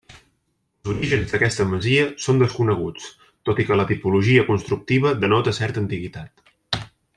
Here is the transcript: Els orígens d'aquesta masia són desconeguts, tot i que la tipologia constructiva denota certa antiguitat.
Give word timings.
Els 0.11 0.87
orígens 0.93 1.33
d'aquesta 1.33 1.67
masia 1.73 2.07
són 2.23 2.41
desconeguts, 2.43 3.05
tot 3.51 3.63
i 3.65 3.67
que 3.69 3.77
la 3.81 3.85
tipologia 3.93 4.49
constructiva 4.49 5.13
denota 5.27 5.55
certa 5.61 5.85
antiguitat. 5.87 6.85